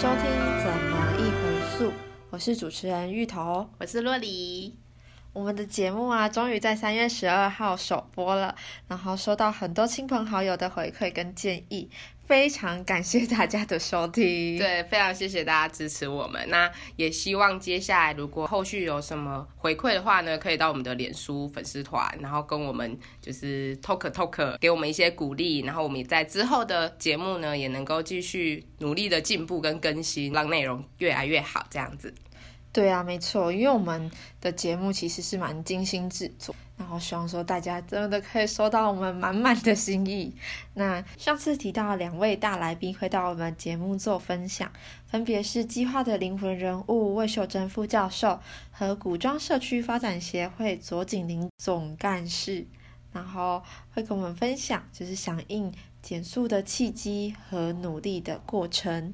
[0.00, 0.20] 收听
[0.62, 1.90] 《怎么一回溯》，
[2.30, 4.76] 我是主持人芋头，我是洛黎。
[5.32, 8.54] 我们的节目啊，终于在三月十二号首播了，
[8.86, 11.90] 然后收到很多亲朋好友的回馈跟建议。
[12.28, 16.46] 非常感谢大家的收听，对，非常谢谢大家支持我们。
[16.50, 25.60] 那也希望接下来如果后续有什么回馈的话呢，可以到我们的脸书粉丝团，然后跟我们就是 talk talk，给我们一些鼓励。
[25.60, 32.12] 然后我们在之后的节目呢，也能够继续努力的进步跟更新，让内容越来越好，这样子。
[32.72, 36.54] 对啊，没错，因为我们的节目其实是蛮精心制作。
[36.76, 40.32] 然后希望说大家真的可以收到我们满满的心意。
[40.74, 44.70] 那上次提到两位大来宾会到我们节目做分享，
[45.08, 48.38] 分别是计划的灵魂人物魏秀珍副教授
[48.70, 52.64] 和古装社区发展协会左景林总干事，
[53.12, 53.60] 然后
[53.92, 59.12] 会跟我们分享就是响应减速的契机和努力的过程。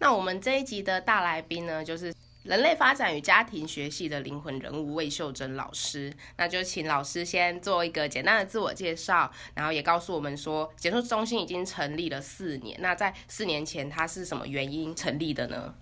[0.00, 2.12] 那我们这一集的大来宾呢，就是。
[2.42, 12.78] 人类发展与家庭学系的灵魂人物魏秀珍老师，那就请老师先做一个简单的自我介绍，然后也告诉我们说，减速中心已经成立了四年。
[12.80, 15.74] 那在四年前，它是什么原因成立的呢？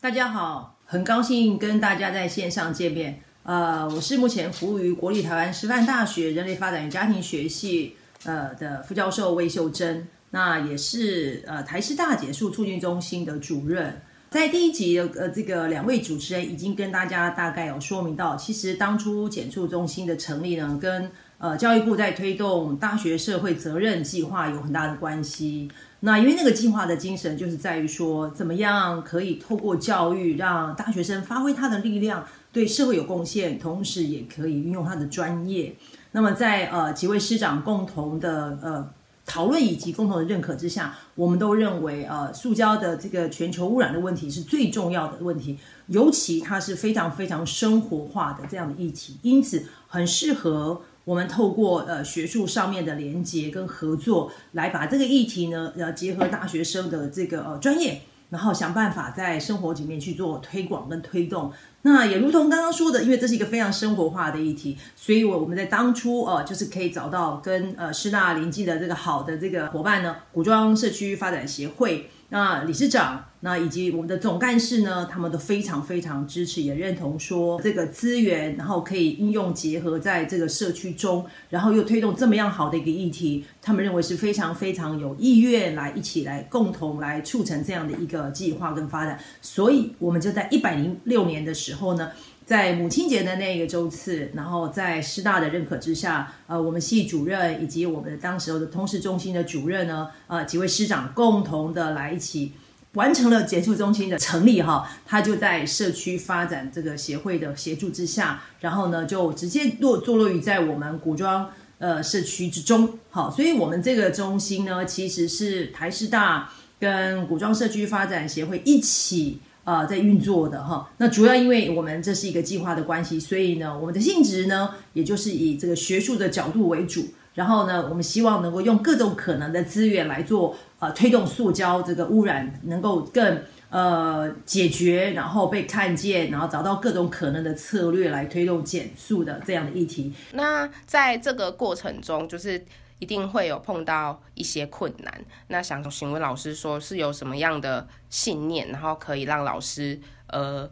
[0.00, 3.20] 大家好，很高兴跟大家在线上见面。
[3.42, 14.00] 呃，我是目前服务于国立台湾师范大学人类发展与家庭学系呃的副教授魏秀珍，那也是呃台师大减速促进中心的主任。
[14.30, 25.68] 在第一集，呃，这个两位主持人已经跟大家大概有说明到，其实当初减速中心的成立呢，跟呃教育部在推动大学社会责任计划有很大的关系。
[25.98, 35.74] 那因为那个计划的精神就是在于说，怎么样可以透过教育让大学生发挥他的力量，对社会有贡献，同时也可以运用他的专业。
[36.12, 38.90] 那么在呃几位师长共同的呃。
[39.30, 58.02] 讨论以及共同的认可之下，我们都认为，呃，塑胶的这个全球污染的问题是最重要的问题，尤其它是非常非常生活化的这样的议题，因此很适合我们透过呃学术上面的连接跟合作，来把这个议题呢，呃，结合大学生的这个呃专业。
[58.30, 61.52] 然后想办法在生活里面去做推广跟推动。
[61.82, 72.10] 那也如同刚刚说的，因为这是一个非常生活化的议题，所以我我们在当初呃，就是可以找到跟呃师大邻近的这个好的这个伙伴呢，古庄社区发展协会。
[72.32, 92.10] 那理事长，那以及我们的总干事呢，他们都非常非常支持，也认同说这个资源，然后可以应用结合在这个社区中，然后又推动这么样好的一个议题，他们认为是非常非常有意愿来一起来共同来促成这样的一个计划跟发展，所以我们就在一百零六年的时候呢。
[92.50, 102.50] 在母亲节的那个周次，然后在师大的认可之下，呃，我们系主任以及我们当时候的通识中心的主任呢，呃，几位师长共同的来一起
[102.94, 104.90] 完成了结束中心的成立哈。
[105.06, 112.98] 他就在社区发展这个协会的协助之下，然后呢，就直接落坐落于在我们古庄呃社区之中。
[113.10, 116.50] 好，所以我们这个中心呢，其实是台师大
[116.80, 119.38] 跟古庄社区发展协会一起。
[119.64, 140.12] 啊，在运作的哈，那主要因为我们这是一个计划的关系，所以呢，我们的性质呢，也就是以这个学术的角度为主，然后呢，我们希望能够用各种可能的资源来做，呃，推动塑胶这个污染能够更呃解决，然后被看见，然后找到各种可能的策略来推动减速的这样的议题。
[140.32, 142.64] 那在这个过程中，就是。
[143.00, 150.70] 一定会有碰到一些困难，那想请问老师，说是有什么样的信念，然后可以让老师呃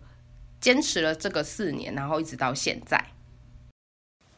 [0.60, 3.02] 坚持了这个四年，然后一直到现在？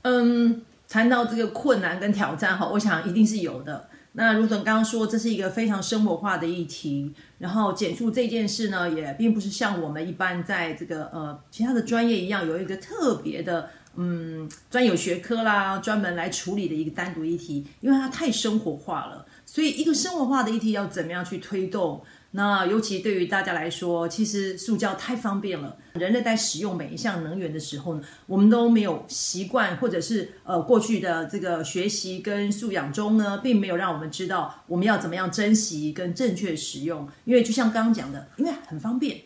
[0.03, 3.89] 嗯，谈到这个困难跟挑战哈，我想一定是有的。
[4.13, 13.69] 那如同刚刚说，这是一个非常生活化的议题，然后减速这件事呢，也并不是像我们一般在这个呃其他的专业一样，有一个特别的。
[13.97, 22.03] 嗯，专有学科啦，专门来处理的一个单独议题，因为它太生活化了，所以一个生活化的议题要怎么样去推动？
[22.33, 25.77] 那尤其对于大家来说，其实塑胶太方便了。
[25.95, 37.09] 人类在使用每一项能源的时候呢，我们都没有习惯，或者是呃过去的这个学习跟素养中呢，并没有让我们知道我们要怎么样珍惜跟正确使用。
[37.25, 39.23] 因为就像刚刚讲的，因为很方便，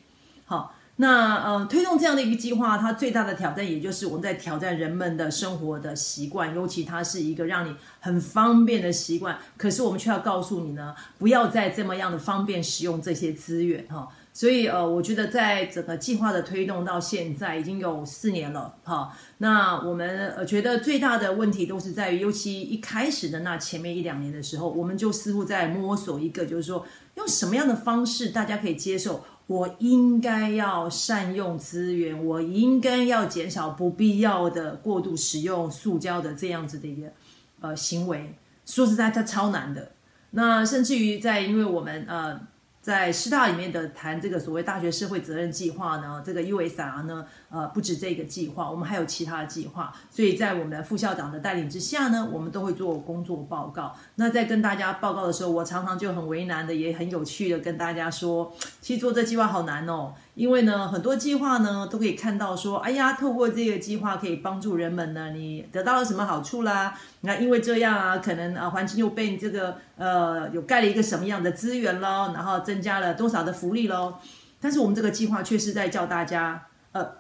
[0.47, 0.75] 好。
[0.97, 9.37] 那呃，推动这样的一个计划，它最大的挑战，也就是我们在挑战人们的生活的习惯，尤其它是一个让你很方便的习惯。
[9.57, 14.09] 可是我们却要告诉你呢，不要再这么样的方便使用这些资源哈。
[14.33, 19.17] 所以呃，我觉得在整个计划的推动到现在已经有四年了，哈。
[19.39, 26.87] 那我们呃觉得最大的问题都是在于，尤其一开始的那前面一两年的时候，我们就似乎在摸索一个，就是说
[27.17, 29.25] 用什么样的方式大家可以接受。
[29.47, 37.13] 我应该要善用资源，我应该要减少不必要的过度使用塑胶的这样子的一个
[37.61, 38.35] 呃行为。
[38.67, 39.93] 说实在，它超难的。
[40.31, 42.41] 那甚至于在，因为我们呃。
[42.85, 49.91] 在师大里面的谈这个所谓大学社会责任计划呢，这个 USR 呢，呃，不止这个计划，我们还有其他的计划。
[50.11, 53.97] 所以在我们的副校长的带领之下呢，我们都会做工作报告。
[54.17, 58.53] 那在跟大家报告的时候，我常常就很为难的，也很有趣的跟大家说，
[58.83, 60.13] 其实做这计划好难哦。
[60.35, 66.99] 因为呢，很多计划呢都可以看到说，哎呀，透过这个计划可以帮助人们呢，你得到了什么好处啦？
[67.21, 74.15] 那因为这样啊，可能啊环境又被你这个呃有盖了一个什么样的资源喽，然后增加了多少的福利喽。
[74.61, 77.13] 但是我们这个计划却是在教大家，呃，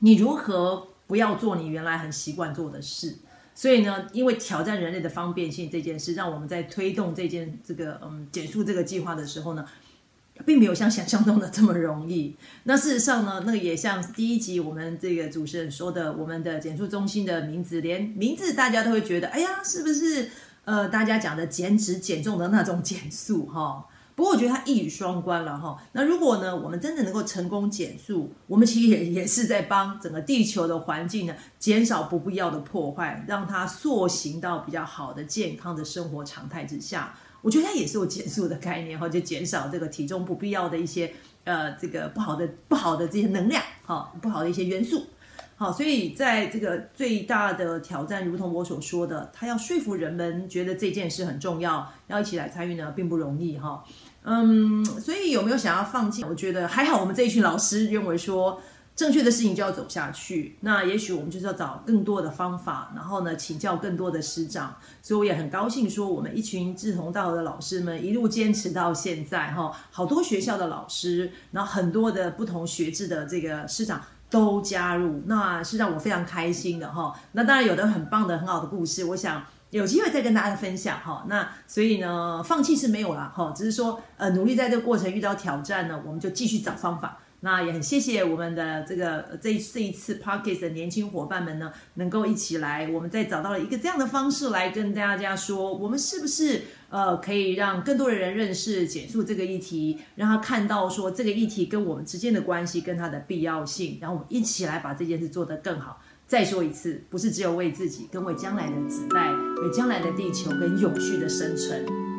[0.00, 3.18] 你如何不要做你原来很习惯做的事。
[3.54, 9.64] 所以呢，因为挑战人类的方便性这件事，让我们在推动这件这个嗯减速这个计划的时候呢。
[10.44, 12.36] 并没有像想象中的这么容易。
[12.64, 20.30] 那事实上呢，那个也像第一集我们这个主持人说的，我们的减速中心的名字，连名字大家都会觉得，哎呀，是不是
[20.64, 23.86] 呃大家讲的减脂减重的那种减速哈？
[24.14, 25.82] 不过我觉得它一语双关了哈。
[25.92, 37.14] 那如果呢，我们真的能够成功减速，我们其实也也是在帮整个地球的环境呢减少不必要的破坏，让它塑形到比较好的健康的生活常态之下。
[37.42, 41.12] 我觉得它也是有减速的概念哈，就减少这个体重不必要的一些
[41.44, 45.04] 呃这个不好的不好的这些能量哈，不好的一些元素，
[45.56, 53.84] 好，所以在这个最大的挑战，如同我所说的，他要说服人们觉得这件事很重要，要一起来参与呢，并不容易哈，
[54.22, 56.24] 嗯，所以有没有想要放弃？
[56.24, 58.60] 我觉得还好，我们这一群老师认为说。
[58.94, 64.76] 正确的事情就要走下去，那也许我们就是要找更多的方法，然后呢，请教更多的师长。
[65.00, 77.18] 所以我也很高兴说，我们一群志同道合的老师们一路坚持到现在哈，好多学校的老师，然后很多的不同学制的这个师长都加入，那是让我非常开心的哈。
[77.32, 81.24] 那当然有的很棒的、很好的故事，我想有机会再跟大家分享哈。
[81.28, 87.18] 那所以呢，放弃是没有了哈，只是说呃，努力在这个过程遇到挑战呢，我们就继续找方法。
[87.44, 106.00] 那也很谢谢我们的这个这这一次 Pockets 的年轻伙伴们呢，能够一起来，我们再找到了一个这样的方式来跟大家说，我们是不是呃可以让更多的人认识减速这个议题，让他看到说这个议题跟我们之间的关系跟它的必要性，然后我们一起来把这件事做得更好。
[106.28, 109.30] 再说一次，不是只有为自己，更为将来的子代，
[109.62, 112.11] 为将来的地球跟永续的生存。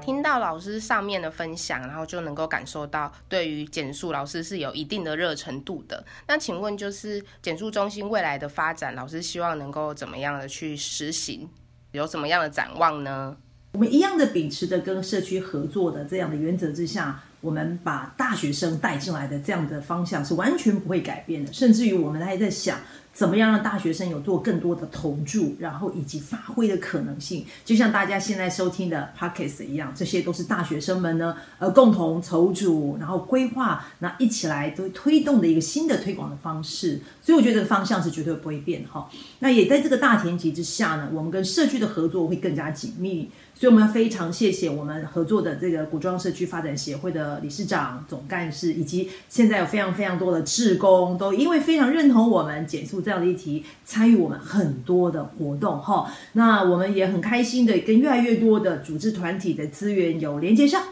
[0.00, 6.04] 听到老师上面的分享，然后就能够感受到对于减速老师是有一定的热程度的。
[6.26, 11.48] 那请问，就是减速中心未来的发展，老师希望能够怎么样的去实行？
[11.92, 13.36] 有什么样的展望呢？
[13.72, 22.78] 我们一样的秉持着跟社区合作的这样的原则之下，我们把大学生带进来的这样的方向是完全不会改变的，甚至于我们还在想。
[23.12, 27.44] 怎么样让大学生有做更多的投注，然后以及发挥的可能性？
[27.64, 37.00] 就像大家现在收听的 Pockets 一样，这些都是大学生们呢，呃，共同筹组，然后规划，那一起来都推动的一个新的推广的方式。
[37.20, 39.08] 所以我觉得这个方向是绝对不会变哈。
[39.40, 43.30] 那也在这个大前提之下呢，我们跟社区的合作会更加紧密。
[43.52, 56.10] 所以我们要非常谢谢我们合作的这个古装社区发展协会的理事长、总干事，以及现在有非常非常多的志工，都因为非常认同我们减速这样的议题，参与我们很多的活动哈。
[56.34, 60.82] 那我们也很开心的跟越来越多的组织团体的资源有连接上，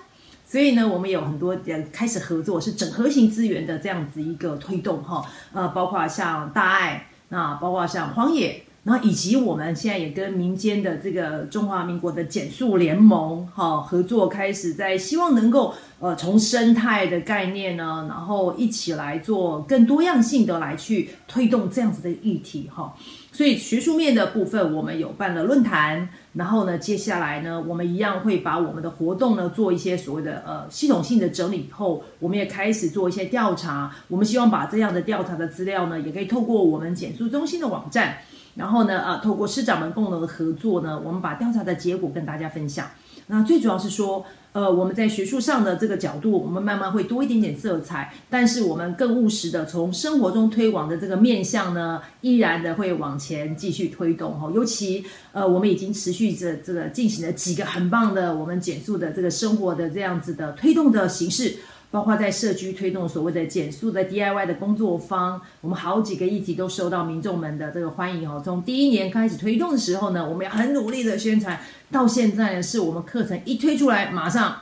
[0.47, 5.25] 所以呢，我们有很多也开始合作，是整合型资源的这样子一个推动哈。
[5.53, 8.63] 呃，包括像大爱，那包括像荒野。
[8.85, 22.95] 那以及我们现在也跟民间的这个中华民国的减速联盟哈合作，开始在希望能够呃从生态的概念呢，然后一起来做更多样性的来去推动这样子的议题哈。
[23.33, 33.95] 所以学术面的部分，我们有办了论坛，然后呢，接下来呢，我们一样会把我们的活动呢做一些所谓的呃系统性的整理以后，我们也开始做一些调查。
[34.09, 38.19] 我们希望把这样的调查的资料呢，也可以透过我们减速中心的网站。
[38.57, 42.89] 然后呢，呃，透过师长们共同的合作呢，我们把调查的结果跟大家分享。
[43.29, 44.27] 那最主要是说。
[44.53, 54.51] 呃，我们在学术上的这个角度，我们慢慢会多一点点色彩，但是我们更务实的从生活中推广的这个面向呢，依然的会往前继续推动哈。
[54.53, 61.55] 尤其呃，我们已经持续着这个进行了几个很棒的我们减速的这个生活的这样子的推动的形式。
[61.91, 68.43] 包括在社区推动所谓的减速的 DIY 的工作坊，我们好几个议题都受到民众们的这个欢迎哦。
[68.45, 71.59] 从第一年开始推动的时候呢，我们要很努力的宣传，
[71.91, 74.61] 到现在呢，是我们课程一推出来，马上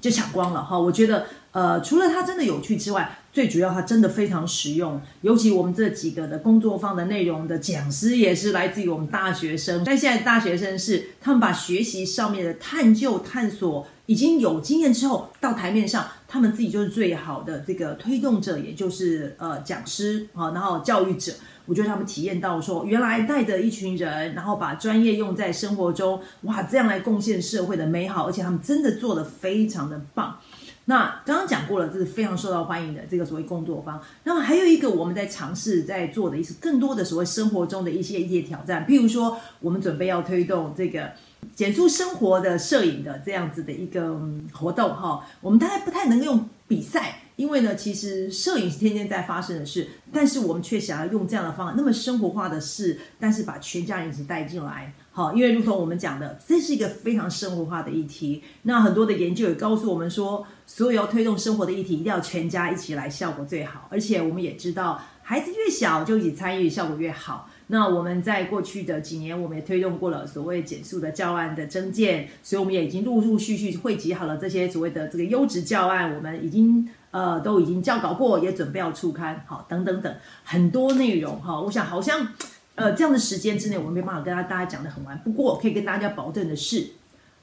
[0.00, 0.78] 就抢光了哈。
[0.78, 4.98] 我觉得，呃，除了它真的有趣之外，最主要它真的非常实用。
[5.20, 13.86] 尤其我们这几个的工作坊的内容的讲师也是来自于我们大学生，但现在大学生是他们把学习上面的探究探索。
[14.12, 21.32] 已经有经验之后，到台面上，他们自己就是最好的这个推动者，也就是呃讲师啊，然后教育者。
[21.64, 30.36] 我觉得他们体验到说，原来带着一群人，然后把专业用在生活中，哇，这样来贡献社会的美好，而且他们真的做的非常的棒。
[30.84, 33.98] 那刚刚讲过了，这是非常受到欢迎的这个所谓工作方。
[34.24, 41.12] 那么还有一个我们在尝试在做的，一些更多的所谓生活中的一些一些挑战，譬如说，我们准备要推动这个。
[41.54, 44.18] 减速生活的摄影的这样子的一个
[44.52, 58.42] 活动哈，我们大概不太能够用比赛，因为呢，其实摄影是天天在发生的事，但是我们却想要用这样的方法，那么生活化的事，但是把全家人一起带进来，好，因为如同我们讲的，这是一个非常生活化的议题。
[58.62, 63.86] 那很多的研究也告诉我们说，所有要推动生活的议题，一定要全家一起来，效果最好。
[63.90, 67.50] 而且我们也知道，孩子越小就一起参与，效果越好。
[67.72, 80.14] 那我们在过去的几年，我们也推动过了所谓减速的教案的增建，所以我们也已经陆陆续续汇集好了这些所谓的这个优质教案，我们已经呃都已经教稿过，也准备要出刊，好等等等
[80.44, 81.58] 很多内容哈。
[81.62, 82.28] 我想好像
[82.74, 86.88] 呃这样的时间之内，我们没办法跟大家讲的很完，不过可以跟大家保证的是。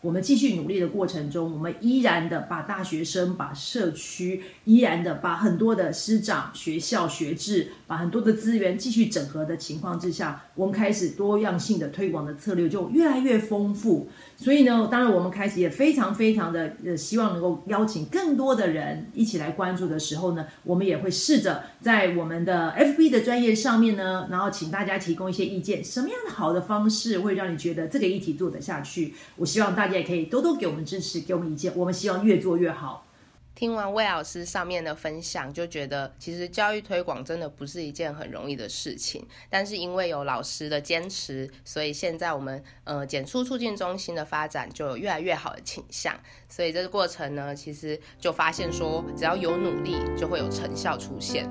[0.01, 14.07] 我们继续努力的过程中，我们依然的把大学生、把社区，依然的把很多的师长、学校、学制，把很多的资源继续整合的情况之下，我们开始多样性的推广的策略就越来越丰富。
[14.37, 29.13] 所以呢，当然我们开始也非常非常的呃，希望能够邀请更多的人一起来关注的时候呢，我们也会试着在我们的 FB 的专业上面呢，然后请大家提供一些意见，什么样的好的方式会让你觉得这个议题做得下去？
[29.35, 33.05] 我希望大家也可以多多给我们支持，给我们意见，我们希望越做越好。
[33.55, 39.27] 听完魏老师上面的分享，就觉得其实教育推广真的不是一件很容易的事情。
[39.49, 46.17] 但是因为有老师的坚持，所以现在我们呃减速促进中心的发展就有越来越好的倾向。
[46.47, 51.49] 所以这个过程呢，其实就发现说，只要有努力，就会有成效出现。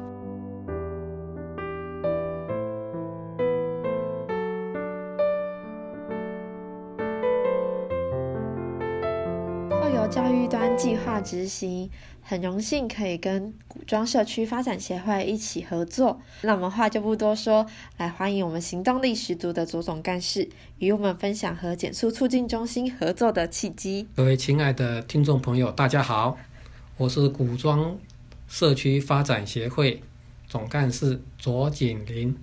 [10.50, 11.90] 端计划执行，
[12.22, 16.18] 很荣幸可以跟古装社区发展协会一起合作。
[16.40, 17.66] 那我们话就不多说，
[17.98, 24.08] 来欢迎我们行动力十足的左总干事，与我们分享和减速促进中心合作的契机。
[24.16, 26.38] 各位亲爱的听众朋友，大家好，
[26.96, 27.98] 我是古装
[28.48, 30.02] 社区发展协会
[30.46, 32.34] 总干事左景林。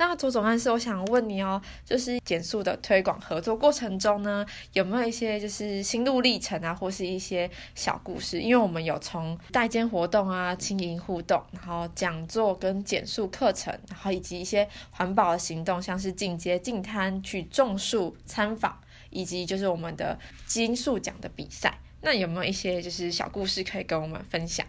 [0.00, 8.40] 那左总干事，我想问你哦，就是减速的推广合作过程中呢，有没有一些就是心路历程啊，或是一些小故事？
[8.40, 21.76] 因为我们有从代间活动啊、轻盈互动，然后讲座跟减速课程，然后以及一些环保的行动，像是进阶进滩去种树参访，以及就是我们的基因树奖的比赛。
[22.02, 24.64] 那有没有一些就是小故事可以跟我们分享？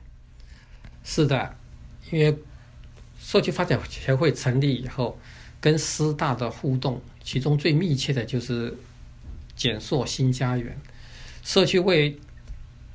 [1.04, 1.56] 是的，
[2.10, 2.36] 因为。
[3.30, 5.16] 社区发展协会成立以后，
[5.62, 8.76] 跟师大的互动，其中最密切的就是
[9.56, 10.76] 减塑新家园。
[11.44, 12.18] 社区为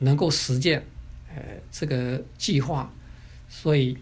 [0.01, 0.85] 能够实践，
[1.33, 2.93] 呃，这个计划，
[3.49, 3.97] 所以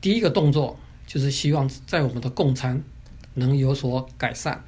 [0.00, 2.82] 第一个动作就是希望在我们的供餐
[3.34, 4.64] 能有所改善，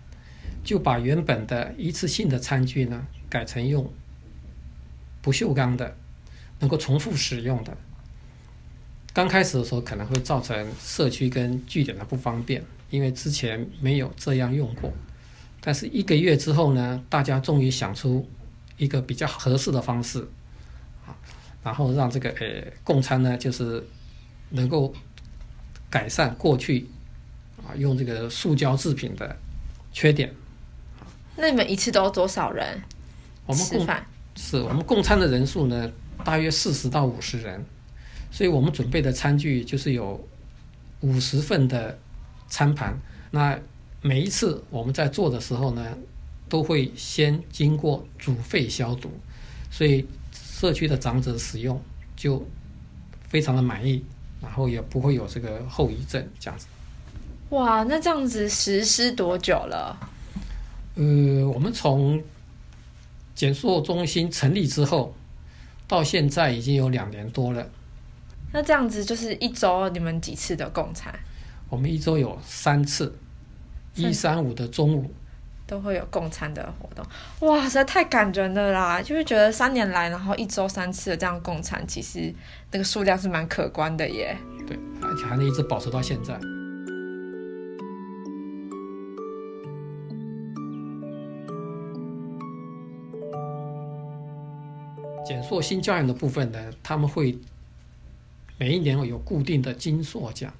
[0.62, 3.92] 就把原本的一次性的餐具呢，改成用
[5.20, 5.96] 不锈钢的，
[6.60, 7.76] 能够重复使用的。
[9.14, 14.90] 刚开始的时候可能会造成社区跟据点的不方便，因为之前没有这样用过。
[15.60, 18.26] 但是一个月之后呢，大家终于想出
[18.78, 20.26] 一个比较合适的方式，
[21.06, 21.14] 啊，
[21.62, 23.86] 然后让这个呃共餐呢，就是
[24.48, 24.92] 能够
[25.90, 26.88] 改善过去
[27.58, 29.36] 啊用这个塑胶制品的
[29.92, 30.34] 缺点。
[31.36, 32.80] 那你们一次都多少人？
[33.44, 33.86] 我们共
[34.34, 35.92] 是我们共餐的人数呢，
[36.24, 37.62] 大约四十到五十人。
[38.32, 40.18] 所以我们准备的餐具就是有
[41.00, 41.96] 五十份的
[42.48, 42.98] 餐盘。
[43.30, 43.56] 那
[44.00, 45.96] 每一次我们在做的时候呢，
[46.48, 49.10] 都会先经过煮沸消毒，
[49.70, 51.80] 所以社区的长者使用
[52.16, 52.44] 就
[53.28, 54.02] 非常的满意，
[54.40, 56.66] 然后也不会有这个后遗症这样子。
[57.50, 59.96] 哇，那这样子实施多久了？
[60.94, 62.22] 呃，我们从
[63.34, 65.14] 减塑中心成立之后，
[65.86, 67.70] 到现在已经有两年多了。
[68.52, 71.12] 那这样子就是一周你们几次的共餐？
[71.70, 73.16] 我们一周有三次，
[73.94, 75.10] 一三五的中午
[75.66, 77.02] 都会有共餐的活动。
[77.48, 79.00] 哇，实在太感人了啦！
[79.00, 82.30] 就是觉得三年来，然后一周三次的这样共餐，其实
[82.70, 84.36] 那个数量是蛮可观的耶。
[84.66, 86.38] 对，而且还能一直保持到现在。
[95.24, 97.38] 减塑新教养的部分呢，他们会
[98.62, 100.54] 每一年有固定的金硕奖。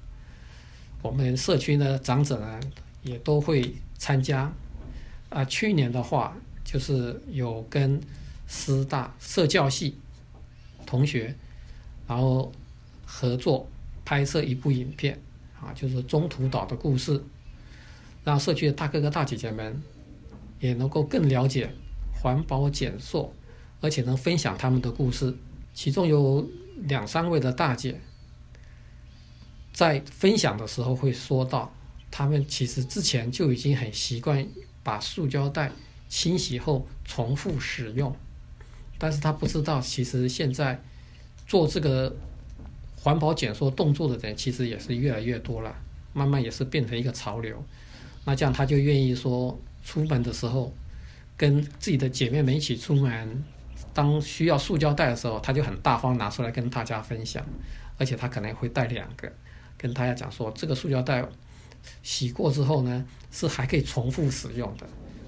[1.01, 2.59] 我们社区呢，长者呢
[3.01, 4.51] 也都会参加。
[5.29, 8.01] 啊，去年的话就是有跟
[8.45, 9.95] 师大社教系
[10.85, 11.33] 同学，
[12.05, 12.51] 然后
[13.05, 13.69] 合作
[14.03, 15.17] 拍摄一部影片，
[15.61, 17.23] 啊，就是中途岛的故事，
[18.25, 19.81] 让社区的大哥哥大姐姐们
[20.59, 21.69] 也能够更了解
[22.21, 23.33] 环保减塑。
[23.79, 25.33] 而且能分享他们的故事，
[25.73, 26.45] 其中有
[26.87, 27.99] 两三位的大姐
[29.71, 31.73] 在分享的时候会说到，
[32.11, 34.45] 他们其实之前就已经很习惯
[34.83, 35.71] 把塑胶袋
[36.09, 38.15] 清洗后重复使用，
[38.97, 40.79] 但是他不知道，其实现在
[41.47, 42.15] 做这个
[42.97, 45.75] 环保减塑动作的人其实也是越来越多了，
[46.13, 47.63] 慢慢也是变成一个潮流。
[48.25, 50.73] 那这样他就愿意说，出门的时候
[51.35, 53.43] 跟自己的姐妹们一起出门。
[53.93, 57.43] 当需要塑胶袋的时候，他就很大方拿出来跟大家分享，
[57.97, 59.31] 而且他可能会带两个，
[59.77, 61.23] 跟大家讲说这个塑胶袋
[62.01, 64.85] 洗过之后呢，是还可以重复使用的，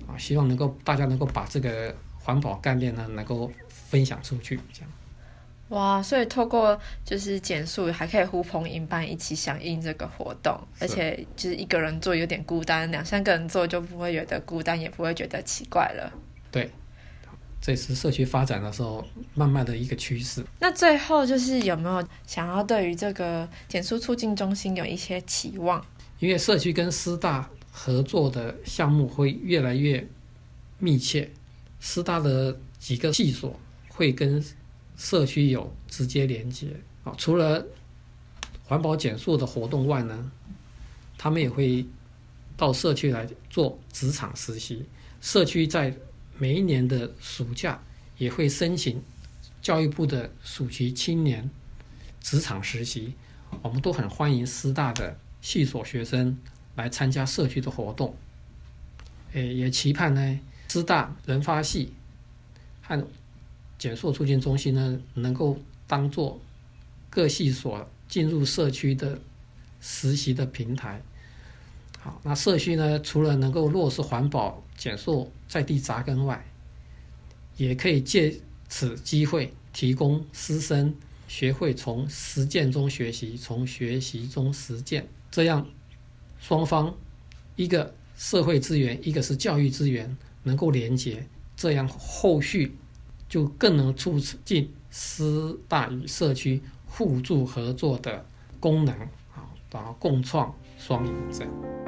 [0.07, 4.89] 啊，希望能够大家能够把这个环保概念呢能够分享出去，这样。
[5.69, 16.11] 哇，所以透过就是减速，还可以呼朋引伴一起响应这个活动，而且就是一个人做有点孤单，两三个人做就不会觉得孤单，也不会觉得奇怪了。
[16.51, 16.69] 对。
[17.65, 20.45] 这是社区发展的时候慢慢的一个趋势。
[20.59, 25.83] 那最后就是有没有想要对于这个减速促进中心有一些期望？
[26.19, 30.07] 因为社区跟师大合作的项目会越来越
[30.77, 31.31] 密切，
[31.79, 34.45] 师大的几个系所会跟
[34.95, 36.67] 社区有直接连接
[37.03, 37.15] 啊。
[37.17, 37.65] 除了
[38.65, 40.31] 环保减速的活动外呢，
[41.17, 41.83] 他们也会
[42.55, 44.85] 到社区来做职场实习。
[45.19, 45.91] 社区在
[46.37, 47.81] 每一年的暑假
[48.17, 49.01] 也会申请
[49.61, 51.49] 教育部的暑期青年
[52.19, 53.13] 职场实习，
[53.61, 56.37] 我们都很欢迎师大的系所学生
[56.75, 58.15] 来参加社区的活动。
[59.33, 61.93] 诶，也期盼呢，师大人发系
[62.81, 63.07] 和
[63.77, 66.41] 减塑促进中心呢，能够当做
[67.09, 69.19] 各系所进入社区的
[69.79, 71.01] 实习的平台。
[72.05, 75.29] 好，那社区呢，除了能够落实环保减塑。
[75.47, 76.43] 在地扎根外，
[77.55, 78.35] 也可以借
[78.67, 80.93] 此机会提供师生
[81.27, 85.65] 学会从实践中学习，从学习中实践，这样
[86.39, 86.93] 双方
[87.55, 92.75] 一个社会资源，一个是教育资源能够连接，这样后续
[93.29, 98.25] 就更能促进师大与社区互助合作的
[98.59, 98.93] 功能
[99.33, 101.84] 啊，然后共创双赢这样。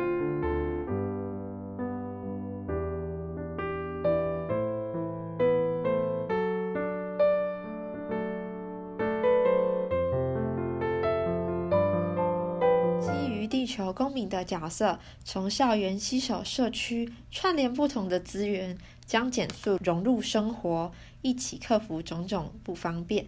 [14.25, 23.27] 的角色，从校园携手社区，串联不同的资源，将减速融入生活，一起克服种种不方便，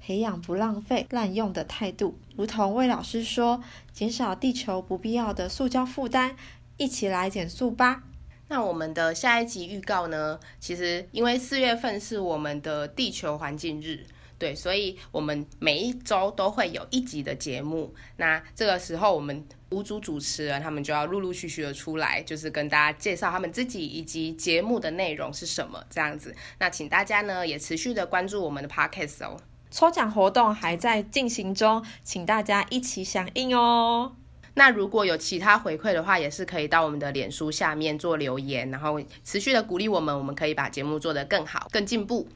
[0.00, 2.16] 培养不浪费、滥用的态度。
[2.36, 6.36] 如同魏老师说，减少地球不必要的塑胶负担，
[6.76, 8.04] 一起来减速吧。
[8.48, 10.38] 那我们的下一集预告呢？
[10.60, 14.04] 其实因为四月份是我们的地球环境日。
[14.42, 17.94] 对，所以我们每一周都会有一集的节目。
[18.16, 26.34] 那这个时候，我们五组主持人他们就要陆陆续续的出来，就是跟大家介绍他们自己以及节目的内容是什么这样子。
[26.58, 29.36] 那请大家呢也持续的关注我们的 podcast 哦。
[29.70, 34.16] 抽奖活动还在进行中，请大家一起响应哦。
[34.54, 42.26] 那如果有其他回馈的话，也是可以到我们的脸书下面做留言，然后持续的鼓励我们，我们可以把节目做得更好、更进步。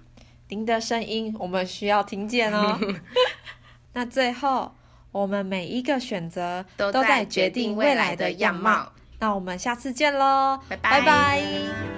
[0.48, 2.78] 您的声音，我们需要听见哦。
[3.94, 4.72] 那最后，
[5.10, 8.92] 我们每一个选择都在决定未来的样貌。
[9.18, 11.95] 那我们下次见喽，拜拜。